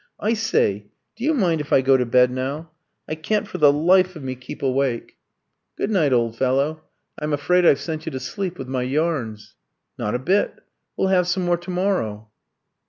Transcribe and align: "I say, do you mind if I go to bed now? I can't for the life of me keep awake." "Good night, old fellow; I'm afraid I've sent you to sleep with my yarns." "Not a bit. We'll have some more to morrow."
"I 0.19 0.33
say, 0.33 0.87
do 1.15 1.23
you 1.23 1.31
mind 1.35 1.61
if 1.61 1.71
I 1.71 1.81
go 1.81 1.95
to 1.95 2.07
bed 2.07 2.31
now? 2.31 2.71
I 3.07 3.13
can't 3.13 3.47
for 3.47 3.59
the 3.59 3.71
life 3.71 4.15
of 4.15 4.23
me 4.23 4.33
keep 4.33 4.63
awake." 4.63 5.19
"Good 5.77 5.91
night, 5.91 6.11
old 6.11 6.35
fellow; 6.35 6.81
I'm 7.19 7.33
afraid 7.33 7.67
I've 7.67 7.79
sent 7.79 8.07
you 8.07 8.11
to 8.13 8.19
sleep 8.19 8.57
with 8.57 8.67
my 8.67 8.81
yarns." 8.81 9.53
"Not 9.99 10.15
a 10.15 10.17
bit. 10.17 10.55
We'll 10.97 11.09
have 11.09 11.27
some 11.27 11.45
more 11.45 11.57
to 11.57 11.69
morrow." 11.69 12.29